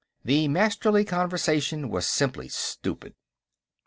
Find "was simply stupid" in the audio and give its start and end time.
1.87-3.13